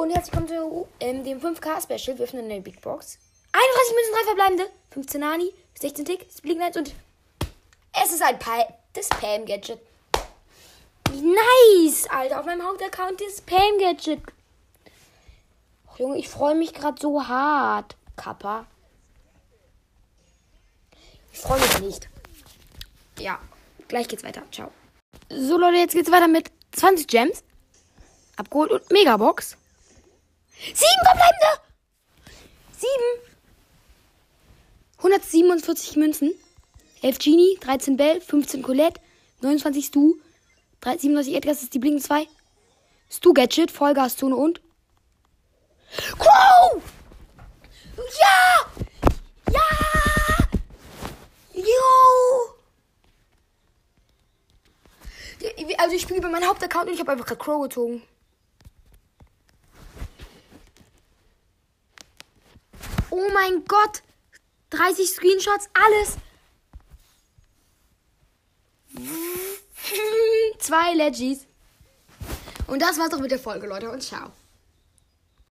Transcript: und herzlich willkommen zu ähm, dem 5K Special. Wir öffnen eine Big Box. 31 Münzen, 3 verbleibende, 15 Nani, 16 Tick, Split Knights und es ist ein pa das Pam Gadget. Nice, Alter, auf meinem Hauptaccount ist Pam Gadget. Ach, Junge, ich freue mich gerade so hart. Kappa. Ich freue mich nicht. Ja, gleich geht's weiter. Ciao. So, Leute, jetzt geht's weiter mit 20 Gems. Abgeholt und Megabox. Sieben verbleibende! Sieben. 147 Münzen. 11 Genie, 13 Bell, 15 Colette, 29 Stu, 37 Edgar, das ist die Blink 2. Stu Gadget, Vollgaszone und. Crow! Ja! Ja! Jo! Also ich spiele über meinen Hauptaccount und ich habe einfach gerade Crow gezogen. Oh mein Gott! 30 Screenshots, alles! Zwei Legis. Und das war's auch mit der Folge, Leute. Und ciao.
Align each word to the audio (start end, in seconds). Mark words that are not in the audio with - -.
und 0.00 0.08
herzlich 0.08 0.34
willkommen 0.34 0.48
zu 0.48 0.88
ähm, 1.00 1.24
dem 1.24 1.40
5K 1.40 1.82
Special. 1.82 2.16
Wir 2.16 2.24
öffnen 2.24 2.46
eine 2.46 2.62
Big 2.62 2.80
Box. 2.80 3.18
31 3.52 3.94
Münzen, 3.94 4.14
3 4.14 4.24
verbleibende, 4.24 4.70
15 4.92 5.20
Nani, 5.20 5.52
16 5.78 6.04
Tick, 6.06 6.26
Split 6.34 6.56
Knights 6.56 6.78
und 6.78 6.94
es 8.02 8.10
ist 8.10 8.22
ein 8.22 8.38
pa 8.38 8.66
das 8.94 9.10
Pam 9.10 9.44
Gadget. 9.44 9.78
Nice, 11.12 12.06
Alter, 12.08 12.40
auf 12.40 12.46
meinem 12.46 12.66
Hauptaccount 12.66 13.20
ist 13.20 13.44
Pam 13.44 13.78
Gadget. 13.78 14.22
Ach, 15.86 15.98
Junge, 15.98 16.16
ich 16.16 16.30
freue 16.30 16.54
mich 16.54 16.72
gerade 16.72 16.98
so 16.98 17.28
hart. 17.28 17.94
Kappa. 18.16 18.64
Ich 21.30 21.40
freue 21.40 21.60
mich 21.60 21.78
nicht. 21.80 22.08
Ja, 23.18 23.38
gleich 23.88 24.08
geht's 24.08 24.24
weiter. 24.24 24.44
Ciao. 24.50 24.70
So, 25.28 25.58
Leute, 25.58 25.76
jetzt 25.76 25.92
geht's 25.92 26.10
weiter 26.10 26.28
mit 26.28 26.50
20 26.72 27.06
Gems. 27.06 27.44
Abgeholt 28.36 28.70
und 28.70 28.90
Megabox. 28.90 29.58
Sieben 30.80 31.04
verbleibende! 31.04 31.60
Sieben. 32.72 33.10
147 34.96 35.96
Münzen. 35.96 36.32
11 37.02 37.18
Genie, 37.18 37.58
13 37.60 37.96
Bell, 37.96 38.20
15 38.20 38.62
Colette, 38.62 39.00
29 39.40 39.86
Stu, 39.86 40.14
37 40.82 41.34
Edgar, 41.34 41.52
das 41.54 41.62
ist 41.62 41.74
die 41.74 41.78
Blink 41.78 42.02
2. 42.02 42.26
Stu 43.10 43.32
Gadget, 43.34 43.70
Vollgaszone 43.70 44.36
und. 44.36 44.60
Crow! 46.18 46.82
Ja! 48.20 48.66
Ja! 49.52 49.60
Jo! 51.52 52.50
Also 55.78 55.94
ich 55.96 56.02
spiele 56.02 56.20
über 56.20 56.28
meinen 56.28 56.46
Hauptaccount 56.46 56.88
und 56.88 56.94
ich 56.94 57.00
habe 57.00 57.12
einfach 57.12 57.26
gerade 57.26 57.40
Crow 57.40 57.62
gezogen. 57.62 58.02
Oh 63.10 63.28
mein 63.32 63.64
Gott! 63.64 64.02
30 64.70 65.10
Screenshots, 65.10 65.68
alles! 65.74 66.16
Zwei 70.58 70.94
Legis. 70.94 71.46
Und 72.66 72.80
das 72.80 72.98
war's 72.98 73.12
auch 73.12 73.18
mit 73.18 73.30
der 73.30 73.38
Folge, 73.38 73.66
Leute. 73.66 73.90
Und 73.90 74.02
ciao. 74.02 74.30